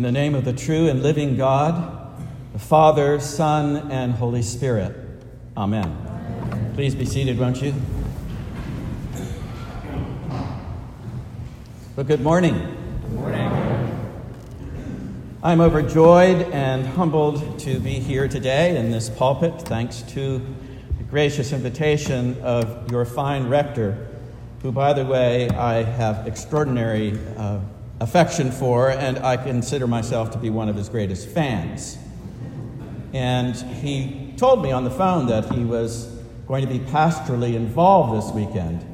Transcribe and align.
In 0.00 0.04
the 0.04 0.12
name 0.12 0.34
of 0.34 0.46
the 0.46 0.54
true 0.54 0.88
and 0.88 1.02
living 1.02 1.36
God, 1.36 2.16
the 2.54 2.58
Father, 2.58 3.20
Son, 3.20 3.92
and 3.92 4.14
Holy 4.14 4.40
Spirit. 4.40 4.96
Amen. 5.58 5.84
Amen. 5.84 6.72
Please 6.74 6.94
be 6.94 7.04
seated, 7.04 7.38
won't 7.38 7.60
you? 7.60 7.74
Well, 11.96 12.06
good 12.06 12.22
morning. 12.22 12.54
Good 12.54 13.12
morning. 13.12 14.10
I'm 15.42 15.60
overjoyed 15.60 16.50
and 16.50 16.86
humbled 16.86 17.58
to 17.58 17.78
be 17.78 17.98
here 17.98 18.26
today 18.26 18.78
in 18.78 18.90
this 18.90 19.10
pulpit, 19.10 19.60
thanks 19.60 20.00
to 20.14 20.38
the 20.96 21.04
gracious 21.10 21.52
invitation 21.52 22.40
of 22.40 22.90
your 22.90 23.04
fine 23.04 23.50
rector, 23.50 24.08
who, 24.62 24.72
by 24.72 24.94
the 24.94 25.04
way, 25.04 25.50
I 25.50 25.82
have 25.82 26.26
extraordinary 26.26 27.18
uh, 27.36 27.58
affection 28.00 28.50
for, 28.50 28.90
and 28.90 29.18
I 29.18 29.36
consider 29.36 29.86
myself 29.86 30.30
to 30.32 30.38
be 30.38 30.50
one 30.50 30.68
of 30.68 30.76
his 30.76 30.88
greatest 30.88 31.28
fans. 31.28 31.98
And 33.12 33.54
he 33.54 34.34
told 34.36 34.62
me 34.62 34.72
on 34.72 34.84
the 34.84 34.90
phone 34.90 35.26
that 35.26 35.52
he 35.52 35.64
was 35.64 36.06
going 36.46 36.66
to 36.66 36.72
be 36.72 36.78
pastorally 36.78 37.54
involved 37.54 38.16
this 38.16 38.34
weekend. 38.34 38.86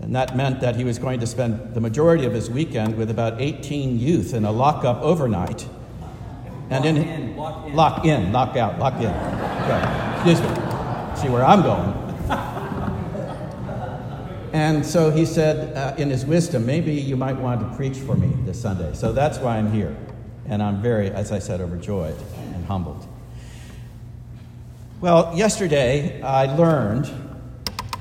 And 0.00 0.14
that 0.14 0.36
meant 0.36 0.60
that 0.60 0.76
he 0.76 0.84
was 0.84 0.98
going 0.98 1.20
to 1.20 1.26
spend 1.26 1.74
the 1.74 1.80
majority 1.80 2.26
of 2.26 2.32
his 2.32 2.50
weekend 2.50 2.96
with 2.96 3.10
about 3.10 3.40
18 3.40 3.98
youth 3.98 4.34
in 4.34 4.44
a 4.44 4.52
lockup 4.52 5.00
overnight. 5.00 5.66
And 6.68 6.84
lock 6.84 6.84
in, 6.84 6.96
in, 6.96 7.36
lock 7.36 7.66
in. 7.66 7.74
Lock 7.74 8.04
in, 8.04 8.32
lock 8.32 8.56
out, 8.56 8.78
lock 8.78 8.94
in. 9.00 9.42
Okay. 9.66 10.14
Excuse 10.14 10.40
me. 10.40 10.48
See 11.16 11.28
where 11.28 11.44
I'm 11.44 11.62
going. 11.62 12.05
And 14.56 14.86
so 14.86 15.10
he 15.10 15.26
said, 15.26 15.76
uh, 15.76 15.94
in 15.98 16.08
his 16.08 16.24
wisdom, 16.24 16.64
maybe 16.64 16.94
you 16.94 17.14
might 17.14 17.36
want 17.36 17.60
to 17.60 17.76
preach 17.76 17.98
for 17.98 18.16
me 18.16 18.32
this 18.46 18.58
Sunday. 18.58 18.94
So 18.94 19.12
that's 19.12 19.36
why 19.36 19.58
I'm 19.58 19.70
here. 19.70 19.94
And 20.48 20.62
I'm 20.62 20.80
very, 20.80 21.10
as 21.10 21.30
I 21.30 21.40
said, 21.40 21.60
overjoyed 21.60 22.16
and 22.54 22.64
humbled. 22.64 23.06
Well, 25.02 25.30
yesterday 25.36 26.22
I 26.22 26.46
learned 26.56 27.10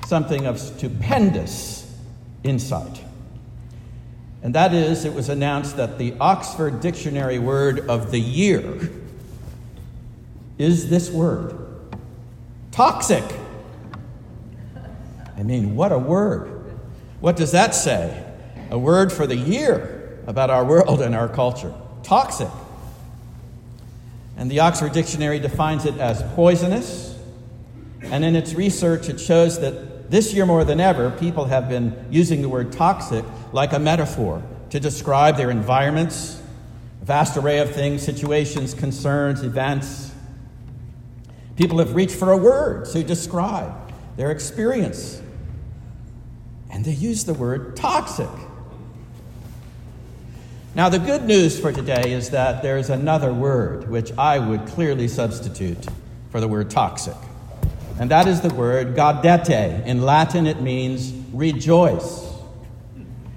something 0.05 0.45
of 0.45 0.57
stupendous 0.57 1.93
insight. 2.45 3.01
And 4.41 4.55
that 4.55 4.73
is, 4.73 5.03
it 5.03 5.13
was 5.13 5.27
announced 5.27 5.75
that 5.75 5.97
the 5.97 6.15
Oxford 6.21 6.79
Dictionary 6.79 7.37
word 7.37 7.81
of 7.89 8.11
the 8.11 8.21
year 8.21 8.91
is 10.57 10.89
this 10.89 11.11
word 11.11 11.53
toxic. 12.71 13.25
I 15.37 15.43
mean, 15.43 15.75
what 15.75 15.91
a 15.91 15.99
word. 15.99 16.75
What 17.19 17.35
does 17.35 17.51
that 17.51 17.75
say? 17.75 18.23
A 18.69 18.77
word 18.77 19.11
for 19.11 19.27
the 19.27 19.35
year 19.35 20.19
about 20.27 20.49
our 20.49 20.65
world 20.65 21.01
and 21.01 21.13
our 21.15 21.27
culture 21.27 21.73
toxic. 22.05 22.49
And 24.37 24.49
the 24.49 24.59
Oxford 24.59 24.91
Dictionary 24.91 25.39
defines 25.39 25.85
it 25.85 25.97
as 25.97 26.21
poisonous. 26.35 27.17
And 28.03 28.23
in 28.23 28.35
its 28.35 28.53
research, 28.53 29.09
it 29.09 29.19
shows 29.19 29.59
that 29.61 30.11
this 30.11 30.33
year 30.33 30.45
more 30.45 30.63
than 30.63 30.79
ever, 30.79 31.09
people 31.11 31.45
have 31.45 31.67
been 31.67 32.05
using 32.11 32.41
the 32.41 32.49
word 32.49 32.71
toxic 32.71 33.25
like 33.51 33.73
a 33.73 33.79
metaphor 33.79 34.43
to 34.69 34.79
describe 34.79 35.37
their 35.37 35.49
environments, 35.49 36.41
a 37.01 37.05
vast 37.05 37.37
array 37.37 37.57
of 37.59 37.71
things, 37.71 38.03
situations, 38.03 38.73
concerns, 38.73 39.41
events. 39.41 40.11
People 41.55 41.79
have 41.79 41.95
reached 41.95 42.15
for 42.15 42.31
a 42.31 42.37
word 42.37 42.85
to 42.89 43.03
describe 43.03 43.73
their 44.15 44.29
experience 44.29 45.21
and 46.75 46.83
they 46.83 46.91
use 46.91 47.23
the 47.23 47.33
word 47.33 47.77
toxic. 47.77 48.27
Now, 50.75 50.89
the 50.89 50.99
good 50.99 51.23
news 51.23 51.57
for 51.57 51.71
today 51.71 52.11
is 52.11 52.31
that 52.31 52.61
there's 52.61 52.89
another 52.89 53.33
word 53.33 53.89
which 53.89 54.11
I 54.17 54.39
would 54.39 54.67
clearly 54.67 55.07
substitute 55.07 55.87
for 56.31 56.41
the 56.41 56.49
word 56.49 56.69
toxic, 56.69 57.15
and 57.97 58.11
that 58.11 58.27
is 58.27 58.41
the 58.41 58.53
word 58.53 58.93
gaudete. 58.93 59.85
In 59.85 60.01
Latin, 60.01 60.45
it 60.45 60.59
means 60.61 61.13
rejoice. 61.31 62.29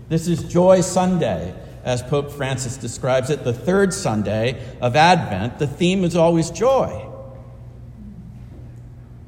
This 0.09 0.27
is 0.27 0.43
Joy 0.43 0.81
Sunday, 0.81 1.55
as 1.85 2.03
Pope 2.03 2.33
Francis 2.33 2.77
describes 2.77 3.31
it, 3.31 3.45
the 3.45 3.53
third 3.53 3.95
Sunday 3.95 4.61
of 4.81 4.97
Advent. 4.97 5.61
The 5.61 5.69
theme 5.69 6.03
is 6.03 6.17
always 6.17 6.51
joy. 6.51 7.09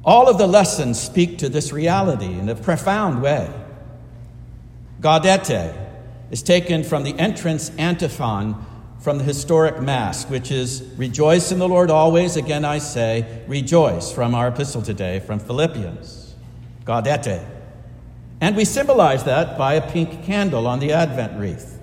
All 0.03 0.27
of 0.27 0.37
the 0.37 0.47
lessons 0.47 0.99
speak 0.99 1.37
to 1.37 1.47
this 1.47 1.71
reality 1.71 2.37
in 2.37 2.49
a 2.49 2.55
profound 2.55 3.21
way. 3.21 3.49
Gaudete 5.01 5.75
is 6.29 6.43
taken 6.43 6.83
from 6.83 7.03
the 7.03 7.17
entrance 7.17 7.71
antiphon 7.77 8.55
from 8.99 9.17
the 9.17 9.23
historic 9.23 9.81
Mass, 9.81 10.29
which 10.29 10.51
is 10.51 10.83
Rejoice 10.95 11.51
in 11.51 11.57
the 11.57 11.67
Lord 11.67 11.89
always. 11.89 12.35
Again, 12.35 12.63
I 12.63 12.77
say, 12.77 13.43
rejoice 13.47 14.11
from 14.11 14.35
our 14.35 14.49
epistle 14.49 14.83
today 14.83 15.19
from 15.19 15.39
Philippians. 15.39 16.35
Gaudete. 16.85 17.43
And 18.41 18.55
we 18.55 18.63
symbolize 18.63 19.23
that 19.23 19.57
by 19.57 19.73
a 19.73 19.91
pink 19.91 20.23
candle 20.23 20.67
on 20.67 20.79
the 20.79 20.93
Advent 20.93 21.39
wreath, 21.39 21.79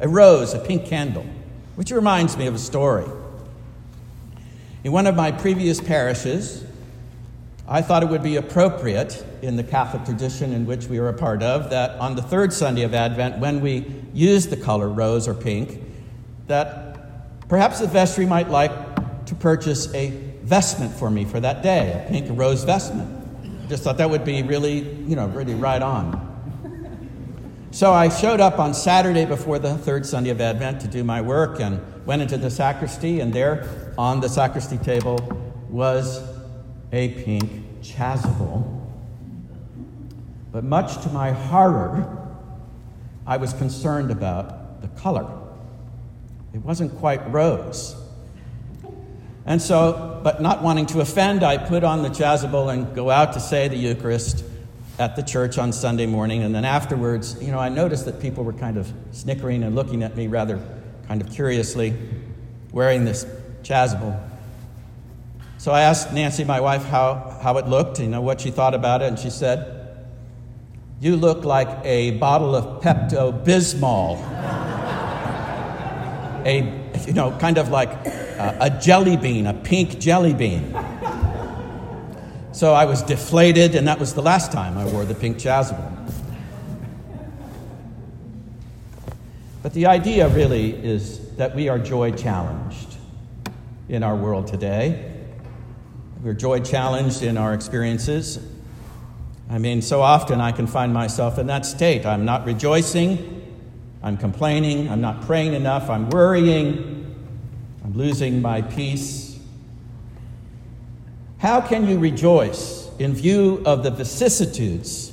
a 0.00 0.08
rose, 0.08 0.52
a 0.52 0.58
pink 0.58 0.84
candle, 0.84 1.24
which 1.74 1.90
reminds 1.90 2.36
me 2.36 2.46
of 2.46 2.54
a 2.54 2.58
story. 2.58 3.06
In 4.84 4.92
one 4.92 5.06
of 5.06 5.16
my 5.16 5.32
previous 5.32 5.80
parishes, 5.80 6.66
I 7.66 7.80
thought 7.80 8.02
it 8.02 8.10
would 8.10 8.22
be 8.22 8.36
appropriate 8.36 9.24
in 9.42 9.56
the 9.56 9.64
Catholic 9.64 10.04
tradition 10.04 10.52
in 10.52 10.66
which 10.66 10.86
we 10.86 10.98
are 10.98 11.08
a 11.08 11.14
part 11.14 11.42
of 11.42 11.70
that 11.70 11.98
on 12.00 12.16
the 12.16 12.22
third 12.22 12.52
Sunday 12.52 12.82
of 12.82 12.94
Advent, 12.94 13.38
when 13.38 13.60
we 13.60 13.86
use 14.12 14.46
the 14.46 14.56
color 14.56 14.88
rose 14.88 15.28
or 15.28 15.34
pink, 15.34 15.80
that 16.46 17.48
perhaps 17.48 17.80
the 17.80 17.86
vestry 17.86 18.26
might 18.26 18.48
like 18.48 18.72
to 19.26 19.34
purchase 19.34 19.92
a 19.94 20.10
vestment 20.42 20.94
for 20.94 21.10
me 21.10 21.24
for 21.24 21.40
that 21.40 21.62
day, 21.62 22.04
a 22.04 22.10
pink 22.10 22.26
rose 22.30 22.64
vestment. 22.64 23.68
Just 23.68 23.82
thought 23.82 23.98
that 23.98 24.08
would 24.08 24.24
be 24.24 24.42
really, 24.42 24.78
you 24.80 25.14
know, 25.14 25.26
really 25.28 25.54
right 25.54 25.82
on. 25.82 26.26
So 27.70 27.92
I 27.92 28.08
showed 28.08 28.40
up 28.40 28.58
on 28.58 28.72
Saturday 28.72 29.26
before 29.26 29.58
the 29.58 29.76
third 29.76 30.06
Sunday 30.06 30.30
of 30.30 30.40
Advent 30.40 30.80
to 30.80 30.88
do 30.88 31.04
my 31.04 31.20
work 31.20 31.60
and 31.60 31.80
went 32.06 32.22
into 32.22 32.38
the 32.38 32.50
sacristy, 32.50 33.20
and 33.20 33.32
there 33.32 33.92
on 33.98 34.20
the 34.20 34.28
sacristy 34.28 34.78
table 34.78 35.18
was 35.68 36.22
a 36.92 37.10
pink 37.24 37.82
chasuble. 37.82 38.77
But 40.52 40.64
much 40.64 41.02
to 41.02 41.08
my 41.10 41.32
horror, 41.32 42.28
I 43.26 43.36
was 43.36 43.52
concerned 43.52 44.10
about 44.10 44.80
the 44.80 44.88
color. 44.88 45.28
It 46.54 46.62
wasn't 46.62 46.96
quite 46.98 47.30
rose. 47.30 47.94
And 49.44 49.60
so, 49.60 50.20
but 50.22 50.42
not 50.42 50.62
wanting 50.62 50.86
to 50.86 51.00
offend, 51.00 51.42
I 51.42 51.56
put 51.56 51.84
on 51.84 52.02
the 52.02 52.08
chasuble 52.08 52.72
and 52.72 52.94
go 52.94 53.10
out 53.10 53.34
to 53.34 53.40
say 53.40 53.68
the 53.68 53.76
Eucharist 53.76 54.44
at 54.98 55.16
the 55.16 55.22
church 55.22 55.58
on 55.58 55.72
Sunday 55.72 56.06
morning. 56.06 56.42
And 56.42 56.54
then 56.54 56.64
afterwards, 56.64 57.40
you 57.40 57.50
know, 57.50 57.58
I 57.58 57.68
noticed 57.68 58.04
that 58.06 58.20
people 58.20 58.44
were 58.44 58.52
kind 58.52 58.76
of 58.76 58.92
snickering 59.12 59.62
and 59.62 59.74
looking 59.74 60.02
at 60.02 60.16
me 60.16 60.26
rather 60.26 60.60
kind 61.06 61.22
of 61.22 61.30
curiously, 61.30 61.94
wearing 62.72 63.04
this 63.04 63.24
chasuble. 63.62 64.20
So 65.56 65.72
I 65.72 65.80
asked 65.82 66.12
Nancy, 66.12 66.44
my 66.44 66.60
wife, 66.60 66.84
how, 66.84 67.38
how 67.42 67.56
it 67.58 67.66
looked, 67.66 68.00
you 68.00 68.08
know, 68.08 68.20
what 68.20 68.40
she 68.40 68.50
thought 68.50 68.74
about 68.74 69.02
it, 69.02 69.08
and 69.08 69.18
she 69.18 69.30
said, 69.30 69.77
You 71.00 71.14
look 71.14 71.44
like 71.44 71.68
a 71.84 72.12
bottle 72.12 72.56
of 72.56 72.82
Pepto 72.82 73.44
Bismol. 73.44 74.16
a, 76.44 77.06
you 77.06 77.12
know, 77.12 77.30
kind 77.38 77.56
of 77.56 77.68
like 77.68 77.88
a, 78.04 78.56
a 78.62 78.70
jelly 78.80 79.16
bean, 79.16 79.46
a 79.46 79.54
pink 79.54 80.00
jelly 80.00 80.34
bean. 80.34 80.76
So 82.50 82.74
I 82.74 82.84
was 82.86 83.02
deflated, 83.02 83.76
and 83.76 83.86
that 83.86 84.00
was 84.00 84.14
the 84.14 84.22
last 84.22 84.50
time 84.50 84.76
I 84.76 84.86
wore 84.86 85.04
the 85.04 85.14
pink 85.14 85.36
chasuble. 85.36 85.94
But 89.62 89.74
the 89.74 89.86
idea 89.86 90.28
really 90.28 90.72
is 90.72 91.36
that 91.36 91.54
we 91.54 91.68
are 91.68 91.78
joy 91.78 92.10
challenged 92.10 92.96
in 93.88 94.02
our 94.02 94.16
world 94.16 94.48
today. 94.48 95.14
We're 96.24 96.34
joy 96.34 96.58
challenged 96.58 97.22
in 97.22 97.36
our 97.36 97.54
experiences. 97.54 98.40
I 99.50 99.58
mean, 99.58 99.80
so 99.80 100.02
often 100.02 100.40
I 100.40 100.52
can 100.52 100.66
find 100.66 100.92
myself 100.92 101.38
in 101.38 101.46
that 101.46 101.64
state. 101.64 102.04
I'm 102.04 102.24
not 102.24 102.44
rejoicing, 102.44 103.58
I'm 104.02 104.16
complaining, 104.16 104.88
I'm 104.88 105.00
not 105.00 105.22
praying 105.22 105.54
enough, 105.54 105.88
I'm 105.88 106.10
worrying, 106.10 107.14
I'm 107.84 107.94
losing 107.94 108.42
my 108.42 108.60
peace. 108.60 109.38
How 111.38 111.60
can 111.60 111.88
you 111.88 111.98
rejoice 111.98 112.90
in 112.98 113.14
view 113.14 113.62
of 113.64 113.82
the 113.82 113.90
vicissitudes 113.90 115.12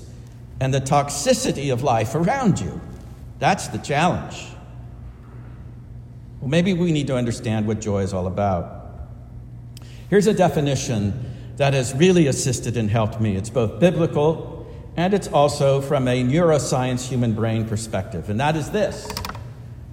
and 0.59 0.73
the 0.73 0.81
toxicity 0.81 1.71
of 1.71 1.83
life 1.83 2.15
around 2.15 2.59
you? 2.59 2.81
That's 3.39 3.67
the 3.69 3.77
challenge. 3.77 4.47
Well, 6.41 6.49
maybe 6.49 6.73
we 6.73 6.91
need 6.91 7.07
to 7.07 7.15
understand 7.15 7.67
what 7.67 7.79
joy 7.79 8.01
is 8.01 8.13
all 8.13 8.27
about. 8.27 8.85
Here's 10.09 10.27
a 10.27 10.33
definition 10.33 11.34
that 11.57 11.73
has 11.73 11.93
really 11.93 12.27
assisted 12.27 12.77
and 12.77 12.89
helped 12.89 13.21
me. 13.21 13.35
It's 13.35 13.49
both 13.49 13.79
biblical 13.79 14.55
and 14.97 15.13
it's 15.13 15.27
also 15.27 15.81
from 15.81 16.07
a 16.07 16.23
neuroscience 16.23 17.07
human 17.07 17.33
brain 17.33 17.67
perspective, 17.67 18.29
and 18.29 18.39
that 18.39 18.55
is 18.55 18.71
this 18.71 19.13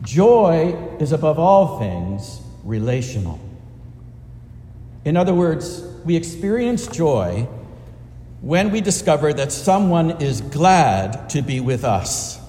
Joy 0.02 0.76
is 0.98 1.12
above 1.12 1.38
all 1.38 1.78
things 1.78 2.40
relational. 2.64 3.38
In 5.04 5.16
other 5.16 5.34
words, 5.34 5.82
we 6.04 6.16
experience 6.16 6.86
joy 6.86 7.48
when 8.40 8.70
we 8.70 8.80
discover 8.80 9.32
that 9.32 9.52
someone 9.52 10.22
is 10.22 10.40
glad 10.40 11.30
to 11.30 11.42
be 11.42 11.60
with 11.60 11.84
us. 11.84 12.40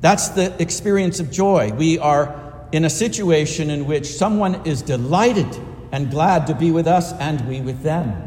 That's 0.00 0.28
the 0.30 0.60
experience 0.60 1.20
of 1.20 1.30
joy. 1.30 1.72
We 1.72 1.98
are 1.98 2.66
in 2.72 2.84
a 2.84 2.90
situation 2.90 3.70
in 3.70 3.86
which 3.86 4.06
someone 4.06 4.66
is 4.66 4.82
delighted 4.82 5.56
and 5.94 6.10
glad 6.10 6.48
to 6.48 6.54
be 6.56 6.72
with 6.72 6.88
us 6.88 7.12
and 7.12 7.40
we 7.46 7.60
with 7.60 7.82
them. 7.84 8.20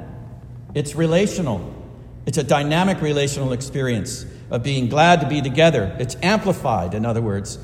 It's 0.74 0.96
relational, 0.96 1.75
it's 2.25 2.38
a 2.38 2.44
dynamic 2.44 3.02
relational 3.02 3.52
experience 3.52 4.25
of 4.50 4.64
being 4.64 4.88
glad 4.88 5.19
to 5.19 5.28
be 5.28 5.42
together. 5.42 5.94
It's 6.00 6.16
amplified, 6.24 6.94
in 6.94 7.06
other 7.06 7.22
words, 7.22 7.60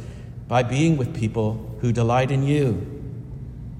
by 0.49 0.63
being 0.63 0.97
with 0.97 1.15
people 1.15 1.77
who 1.79 1.93
delight 1.93 2.31
in 2.31 2.43
you. 2.43 2.85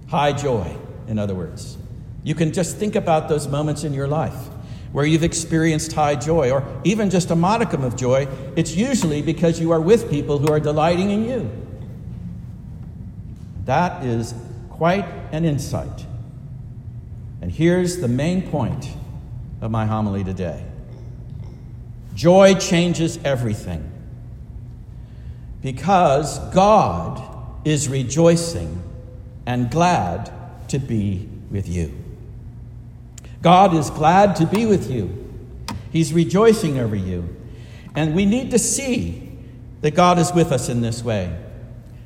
High 0.07 0.31
joy, 0.31 0.73
in 1.09 1.19
other 1.19 1.35
words. 1.35 1.77
You 2.23 2.35
can 2.35 2.53
just 2.53 2.77
think 2.77 2.95
about 2.95 3.27
those 3.27 3.49
moments 3.49 3.83
in 3.83 3.91
your 3.91 4.07
life 4.07 4.47
where 4.93 5.05
you've 5.05 5.25
experienced 5.25 5.91
high 5.91 6.15
joy 6.15 6.51
or 6.51 6.65
even 6.85 7.09
just 7.09 7.31
a 7.31 7.35
modicum 7.35 7.83
of 7.83 7.97
joy. 7.97 8.29
It's 8.55 8.73
usually 8.77 9.21
because 9.21 9.59
you 9.59 9.71
are 9.71 9.81
with 9.81 10.09
people 10.09 10.37
who 10.37 10.47
are 10.53 10.61
delighting 10.61 11.09
in 11.09 11.25
you. 11.25 11.51
That 13.65 14.05
is 14.05 14.33
quite 14.69 15.05
an 15.33 15.43
insight. 15.43 16.05
And 17.43 17.51
here's 17.51 17.97
the 17.97 18.07
main 18.07 18.49
point 18.49 18.87
of 19.59 19.69
my 19.69 19.85
homily 19.85 20.23
today 20.23 20.63
joy 22.15 22.53
changes 22.53 23.19
everything 23.25 23.91
because 25.61 26.39
God 26.53 27.21
is 27.67 27.89
rejoicing 27.89 28.81
and 29.45 29.69
glad 29.69 30.31
to 30.69 30.79
be 30.79 31.27
with 31.51 31.67
you. 31.67 31.93
God 33.41 33.73
is 33.73 33.89
glad 33.89 34.37
to 34.37 34.45
be 34.45 34.65
with 34.65 34.89
you. 34.89 35.11
He's 35.91 36.13
rejoicing 36.13 36.79
over 36.79 36.95
you. 36.95 37.27
And 37.93 38.15
we 38.15 38.25
need 38.25 38.51
to 38.51 38.57
see 38.57 39.37
that 39.81 39.95
God 39.95 40.17
is 40.17 40.31
with 40.31 40.53
us 40.53 40.69
in 40.69 40.79
this 40.79 41.03
way. 41.03 41.37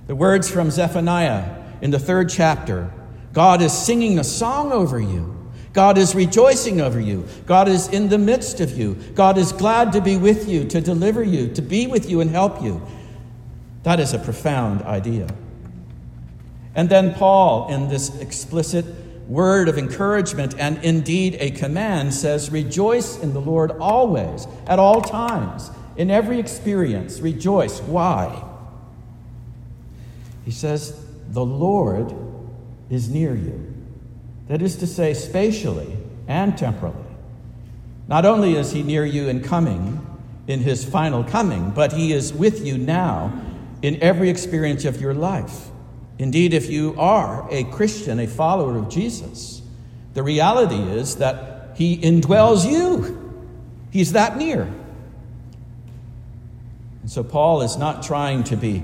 The 0.07 0.15
words 0.15 0.49
from 0.49 0.71
Zephaniah 0.71 1.61
in 1.79 1.91
the 1.91 1.99
third 1.99 2.29
chapter 2.29 2.91
God 3.37 3.61
is 3.61 3.71
singing 3.71 4.17
a 4.17 4.23
song 4.23 4.71
over 4.71 4.99
you. 4.99 5.37
God 5.71 5.99
is 5.99 6.15
rejoicing 6.15 6.81
over 6.81 6.99
you. 6.99 7.27
God 7.45 7.67
is 7.67 7.87
in 7.87 8.09
the 8.09 8.17
midst 8.17 8.61
of 8.61 8.75
you. 8.75 8.95
God 9.13 9.37
is 9.37 9.51
glad 9.51 9.93
to 9.93 10.01
be 10.01 10.17
with 10.17 10.49
you, 10.49 10.65
to 10.69 10.81
deliver 10.81 11.23
you, 11.23 11.53
to 11.53 11.61
be 11.61 11.85
with 11.85 12.09
you 12.09 12.19
and 12.19 12.31
help 12.31 12.63
you. 12.63 12.81
That 13.83 13.99
is 13.99 14.15
a 14.15 14.17
profound 14.17 14.81
idea. 14.81 15.27
And 16.73 16.89
then 16.89 17.13
Paul, 17.13 17.71
in 17.71 17.89
this 17.89 18.19
explicit 18.19 18.85
word 19.27 19.69
of 19.69 19.77
encouragement 19.77 20.55
and 20.57 20.83
indeed 20.83 21.37
a 21.39 21.51
command, 21.51 22.15
says, 22.15 22.49
Rejoice 22.49 23.19
in 23.19 23.33
the 23.33 23.39
Lord 23.39 23.69
always, 23.69 24.47
at 24.65 24.79
all 24.79 24.99
times, 24.99 25.69
in 25.95 26.09
every 26.09 26.39
experience. 26.39 27.19
Rejoice. 27.19 27.81
Why? 27.81 28.43
He 30.43 30.49
says, 30.49 30.99
The 31.29 31.45
Lord 31.45 32.26
is 32.89 33.09
near 33.09 33.35
you. 33.35 33.73
That 34.47 34.61
is 34.61 34.77
to 34.77 34.87
say, 34.87 35.13
spatially 35.13 35.97
and 36.27 36.57
temporally. 36.57 36.95
Not 38.07 38.25
only 38.25 38.55
is 38.55 38.71
he 38.71 38.83
near 38.83 39.05
you 39.05 39.27
in 39.27 39.43
coming, 39.43 40.05
in 40.47 40.61
his 40.61 40.85
final 40.85 41.23
coming, 41.23 41.71
but 41.71 41.91
he 41.91 42.13
is 42.13 42.33
with 42.33 42.65
you 42.65 42.77
now 42.77 43.41
in 43.81 44.01
every 44.01 44.29
experience 44.29 44.85
of 44.85 45.01
your 45.01 45.13
life. 45.13 45.67
Indeed, 46.17 46.53
if 46.53 46.69
you 46.69 46.95
are 46.97 47.47
a 47.51 47.65
Christian, 47.65 48.19
a 48.19 48.27
follower 48.27 48.77
of 48.77 48.89
Jesus, 48.89 49.61
the 50.13 50.23
reality 50.23 50.79
is 50.79 51.17
that 51.17 51.75
he 51.75 51.97
indwells 51.97 52.69
you. 52.69 53.43
He's 53.91 54.13
that 54.13 54.37
near. 54.37 54.63
And 57.01 57.11
so 57.11 57.23
Paul 57.23 57.61
is 57.61 57.77
not 57.77 58.01
trying 58.01 58.43
to 58.45 58.55
be 58.55 58.83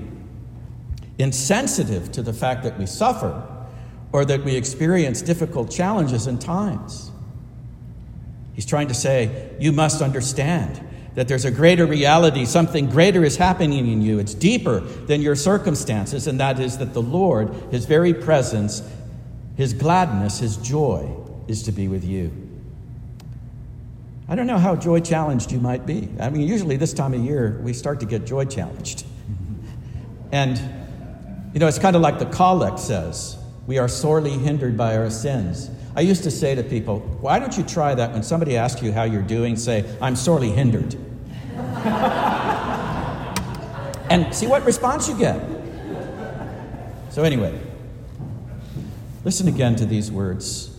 insensitive 1.18 2.12
to 2.12 2.22
the 2.22 2.32
fact 2.32 2.62
that 2.62 2.78
we 2.78 2.86
suffer 2.86 3.42
or 4.14 4.24
that 4.24 4.44
we 4.44 4.54
experience 4.54 5.20
difficult 5.22 5.68
challenges 5.68 6.28
and 6.28 6.40
times. 6.40 7.10
He's 8.52 8.64
trying 8.64 8.86
to 8.86 8.94
say, 8.94 9.50
you 9.58 9.72
must 9.72 10.00
understand 10.00 10.80
that 11.16 11.26
there's 11.26 11.44
a 11.44 11.50
greater 11.50 11.84
reality, 11.84 12.44
something 12.44 12.88
greater 12.88 13.24
is 13.24 13.36
happening 13.36 13.88
in 13.88 14.02
you. 14.02 14.20
It's 14.20 14.32
deeper 14.32 14.78
than 14.78 15.20
your 15.20 15.34
circumstances, 15.34 16.28
and 16.28 16.38
that 16.38 16.60
is 16.60 16.78
that 16.78 16.94
the 16.94 17.02
Lord, 17.02 17.52
His 17.72 17.86
very 17.86 18.14
presence, 18.14 18.88
His 19.56 19.72
gladness, 19.72 20.38
His 20.38 20.58
joy, 20.58 21.12
is 21.48 21.64
to 21.64 21.72
be 21.72 21.88
with 21.88 22.04
you. 22.04 22.30
I 24.28 24.36
don't 24.36 24.46
know 24.46 24.58
how 24.58 24.76
joy 24.76 25.00
challenged 25.00 25.50
you 25.50 25.58
might 25.58 25.86
be. 25.86 26.08
I 26.20 26.30
mean, 26.30 26.46
usually 26.46 26.76
this 26.76 26.92
time 26.92 27.14
of 27.14 27.20
year, 27.20 27.58
we 27.64 27.72
start 27.72 27.98
to 27.98 28.06
get 28.06 28.26
joy 28.26 28.44
challenged. 28.44 29.06
and, 30.30 30.56
you 31.52 31.58
know, 31.58 31.66
it's 31.66 31.80
kind 31.80 31.96
of 31.96 32.02
like 32.02 32.20
the 32.20 32.26
collect 32.26 32.78
says 32.78 33.38
we 33.66 33.78
are 33.78 33.88
sorely 33.88 34.32
hindered 34.32 34.76
by 34.76 34.96
our 34.96 35.10
sins. 35.10 35.70
I 35.96 36.00
used 36.00 36.24
to 36.24 36.30
say 36.30 36.54
to 36.54 36.62
people, 36.62 37.00
why 37.20 37.38
don't 37.38 37.56
you 37.56 37.62
try 37.62 37.94
that 37.94 38.12
when 38.12 38.22
somebody 38.22 38.56
asks 38.56 38.82
you 38.82 38.92
how 38.92 39.04
you're 39.04 39.22
doing? 39.22 39.56
Say, 39.56 39.84
I'm 40.00 40.16
sorely 40.16 40.50
hindered. 40.50 40.94
and 44.10 44.34
see 44.34 44.46
what 44.46 44.64
response 44.64 45.08
you 45.08 45.16
get. 45.16 45.40
So, 47.10 47.22
anyway, 47.22 47.58
listen 49.24 49.48
again 49.48 49.76
to 49.76 49.86
these 49.86 50.10
words. 50.10 50.76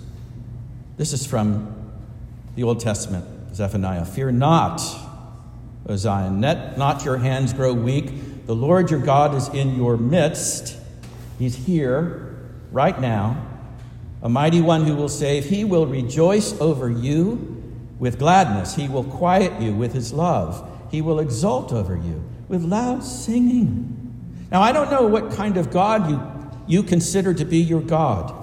This 0.98 1.14
is 1.14 1.26
from 1.26 1.74
the 2.56 2.64
Old 2.64 2.82
Testament, 2.82 3.26
Zephaniah. 3.56 4.06
Fear 4.06 4.34
not, 4.34 4.82
O 5.88 5.96
Zion, 5.96 6.42
let 6.42 6.78
not 6.78 7.06
your 7.06 7.18
hands 7.18 7.54
grow 7.54 7.74
weak. 7.74 8.46
The 8.48 8.56
Lord 8.56 8.92
your 8.92 9.00
God 9.00 9.34
is 9.34 9.48
in 9.50 9.76
your 9.76 9.98
midst. 9.98 10.78
He's 11.40 11.56
here 11.56 12.25
right 12.76 13.00
now 13.00 13.42
a 14.22 14.28
mighty 14.28 14.60
one 14.60 14.84
who 14.86 14.96
will 14.96 15.08
save. 15.08 15.46
He 15.46 15.64
will 15.64 15.86
rejoice 15.86 16.60
over 16.60 16.90
you 16.90 17.64
with 18.00 18.20
gladness. 18.20 18.76
He 18.76 18.90
will 18.90 19.04
quiet 19.04 19.62
you 19.62 19.74
with 19.74 19.94
his 19.94 20.12
love. 20.12 20.70
He 20.92 21.02
will 21.02 21.20
exult 21.20 21.72
over 21.72 21.96
you 21.96 22.24
with 22.50 22.64
loud 22.64 23.04
singing. 23.04 24.48
Now, 24.52 24.62
I 24.62 24.72
don't 24.72 24.92
know 24.92 25.08
what 25.08 25.32
kind 25.32 25.58
of 25.58 25.72
God 25.72 26.10
you, 26.10 26.22
you 26.68 26.84
consider 26.84 27.34
to 27.36 27.46
be 27.46 27.60
your 27.60 27.82
God. 27.82 28.34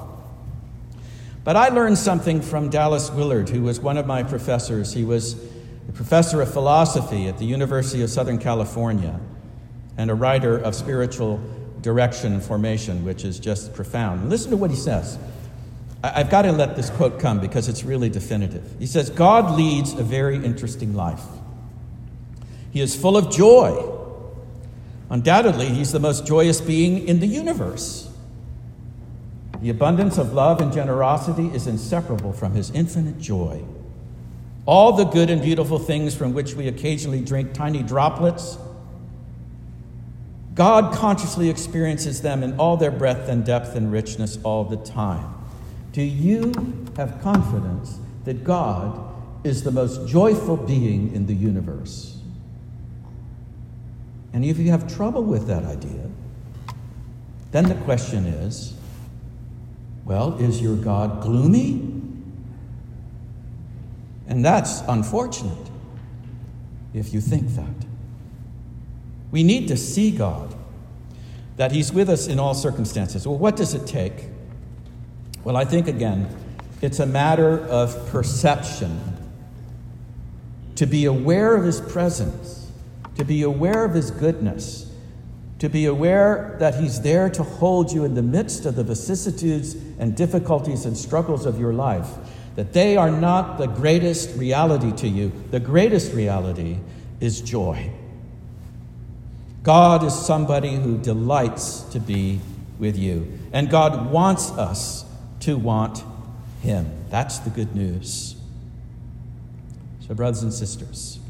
But 1.45 1.57
I 1.57 1.69
learned 1.69 1.99
something 1.99 2.41
from 2.41 2.71
Dallas 2.71 3.11
Willard, 3.11 3.49
who 3.49 3.63
was 3.63 3.81
one 3.81 3.99
of 3.99 4.07
my 4.07 4.23
professors. 4.23 4.93
He 4.93 5.05
was 5.05 5.35
a 5.89 5.93
professor 5.93 6.41
of 6.41 6.53
philosophy 6.53 7.27
at 7.27 7.39
the 7.39 7.45
University 7.45 8.03
of 8.03 8.09
Southern 8.09 8.39
California 8.39 9.19
and 9.99 10.11
a 10.11 10.15
writer 10.15 10.57
of 10.57 10.75
spiritual 10.75 11.43
direction 11.83 12.33
and 12.33 12.43
formation, 12.43 13.05
which 13.05 13.25
is 13.25 13.39
just 13.39 13.75
profound. 13.75 14.31
listen 14.31 14.51
to 14.51 14.57
what 14.57 14.71
he 14.71 14.77
says. 14.77 15.19
I've 16.05 16.31
got 16.31 16.43
to 16.43 16.53
let 16.53 16.75
this 16.75 16.91
quote 16.91 17.21
come 17.21 17.39
because 17.39 17.69
it's 17.69 17.85
really 17.85 18.09
definitive. 18.09 18.65
He 18.79 18.87
says, 18.87 19.11
God 19.11 19.57
leads 19.57 19.93
a 19.93 20.03
very 20.03 20.37
interesting 20.37 20.95
life. 20.95 21.23
He 22.73 22.81
is 22.81 22.97
full 22.97 23.17
of 23.17 23.31
joy. 23.31 23.99
Undoubtedly, 25.11 25.67
he's 25.67 25.93
the 25.93 26.01
most 26.01 26.27
joyous 26.27 26.61
being 26.61 27.07
in 27.07 27.21
the 27.21 27.27
universe. 27.27 28.09
The 29.61 29.71
abundance 29.71 30.19
of 30.19 30.33
love 30.33 30.61
and 30.61 30.73
generosity 30.73 31.47
is 31.49 31.69
inseparable 31.69 32.33
from 32.33 32.55
his 32.55 32.71
infinite 32.71 33.21
joy. 33.21 33.63
All 34.67 34.93
the 34.93 35.05
good 35.05 35.31
and 35.31 35.41
beautiful 35.41 35.79
things 35.79 36.17
from 36.17 36.35
which 36.35 36.55
we 36.55 36.67
occasionally 36.67 37.21
drink 37.21 37.53
tiny 37.53 37.83
droplets, 37.83 38.57
God 40.55 40.95
consciously 40.95 41.49
experiences 41.49 42.21
them 42.21 42.43
in 42.43 42.59
all 42.59 42.77
their 42.77 42.91
breadth 42.91 43.29
and 43.29 43.45
depth 43.45 43.75
and 43.75 43.91
richness 43.91 44.39
all 44.43 44.65
the 44.65 44.77
time. 44.77 45.35
Do 45.93 46.03
you 46.03 46.53
have 46.97 47.21
confidence 47.23 47.99
that 48.25 48.45
God 48.45 49.15
is 49.45 49.63
the 49.63 49.71
most 49.71 50.09
joyful 50.09 50.57
being 50.57 51.15
in 51.15 51.27
the 51.27 51.35
universe? 51.35 52.19
And 54.33 54.45
if 54.45 54.59
you 54.59 54.71
have 54.71 54.95
trouble 54.95 55.23
with 55.23 55.47
that 55.47 55.65
idea, 55.65 56.11
then 57.51 57.69
the 57.69 57.75
question 57.75 58.27
is 58.27 58.75
well, 60.05 60.37
is 60.39 60.61
your 60.61 60.77
God 60.77 61.23
gloomy? 61.23 61.89
And 64.27 64.45
that's 64.45 64.81
unfortunate 64.89 65.71
if 66.93 67.15
you 67.15 67.21
think 67.21 67.49
that. 67.51 67.92
We 69.33 69.43
need 69.43 69.67
to 69.69 69.77
see 69.77 70.13
God, 70.13 70.55
that 71.57 71.73
He's 71.73 71.93
with 71.93 72.09
us 72.09 72.29
in 72.29 72.39
all 72.39 72.55
circumstances. 72.55 73.27
Well, 73.27 73.39
what 73.39 73.57
does 73.57 73.75
it 73.75 73.87
take? 73.87 74.27
Well, 75.43 75.57
I 75.57 75.65
think 75.65 75.89
again, 75.89 76.29
it's 76.81 77.01
a 77.01 77.07
matter 77.07 77.59
of 77.67 78.09
perception. 78.11 79.01
To 80.77 80.87
be 80.87 81.05
aware 81.05 81.57
of 81.57 81.65
his 81.65 81.81
presence, 81.81 82.71
to 83.17 83.25
be 83.25 83.43
aware 83.43 83.85
of 83.85 83.95
his 83.95 84.11
goodness, 84.11 84.93
to 85.63 85.69
be 85.69 85.87
aware 85.87 86.57
that 86.59 86.75
He's 86.75 87.03
there 87.03 87.31
to 87.31 87.45
hold 87.45 87.93
you 87.93 88.05
in 88.05 88.15
the 88.15 88.23
midst 88.23 88.67
of 88.67 88.75
the 88.75 88.83
vicissitudes 88.83 89.77
and 90.01 90.17
difficulties 90.17 90.87
and 90.87 90.99
struggles 90.99 91.47
of 91.47 91.61
your 91.61 91.73
life, 91.73 92.09
that 92.57 92.73
they 92.73 92.97
are 92.97 93.13
not 93.13 93.59
the 93.59 93.69
greatest 93.69 94.37
reality 94.37 94.91
to 94.91 95.07
you. 95.07 95.31
The 95.53 95.61
greatest 95.61 96.15
reality 96.15 96.79
is 97.21 97.41
joy. 97.41 97.93
God 99.63 100.03
is 100.03 100.15
somebody 100.15 100.75
who 100.75 100.99
delights 100.99 101.83
to 101.93 102.01
be 102.01 102.41
with 102.79 102.99
you, 102.99 103.39
and 103.53 103.71
God 103.71 104.11
wants 104.11 104.51
us 104.51 105.05
to 105.41 105.57
want 105.57 106.03
Him. 106.63 106.91
That's 107.11 107.39
the 107.39 107.51
good 107.51 107.75
news. 107.75 108.35
So, 110.07 110.15
brothers 110.15 110.43
and 110.43 110.53
sisters, 110.53 111.21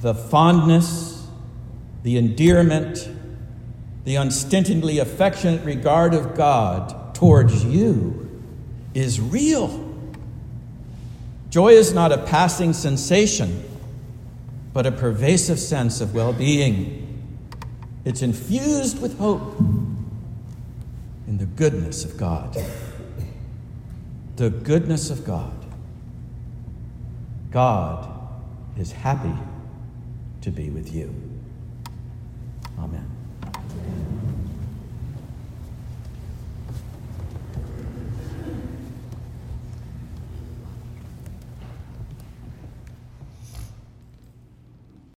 the 0.00 0.14
fondness, 0.14 1.26
the 2.02 2.16
endearment, 2.16 3.08
the 4.04 4.16
unstintingly 4.16 4.98
affectionate 4.98 5.64
regard 5.64 6.14
of 6.14 6.34
God 6.34 7.14
towards 7.14 7.64
you 7.64 8.42
is 8.94 9.20
real. 9.20 9.92
Joy 11.50 11.74
is 11.74 11.92
not 11.92 12.10
a 12.10 12.18
passing 12.18 12.72
sensation, 12.72 13.62
but 14.72 14.86
a 14.86 14.92
pervasive 14.92 15.58
sense 15.58 16.00
of 16.00 16.14
well 16.14 16.32
being. 16.32 17.08
It's 18.04 18.22
infused 18.22 19.00
with 19.00 19.18
hope 19.18 19.58
in 21.28 21.38
the 21.38 21.46
goodness 21.46 22.04
of 22.04 22.16
God. 22.16 22.56
The 24.36 24.50
goodness 24.50 25.10
of 25.10 25.24
God. 25.24 25.54
God 27.50 28.08
is 28.78 28.92
happy 28.92 29.34
to 30.40 30.50
be 30.50 30.70
with 30.70 30.92
you. 30.92 31.14
Amen. 32.78 33.21